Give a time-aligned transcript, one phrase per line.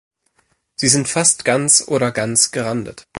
[0.77, 3.03] Sie sind fast ganz oder ganz gerandet.